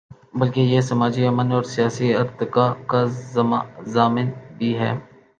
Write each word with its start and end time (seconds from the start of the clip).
بلکہ 0.33 0.61
یہ 0.63 0.81
سماجی 0.81 1.25
امن 1.27 1.51
اور 1.51 1.63
سیاسی 1.73 2.07
ارتقا 2.15 2.67
کا 2.87 3.03
ضامن 3.93 4.27
بھی 4.57 4.77
ہے۔ 4.77 4.91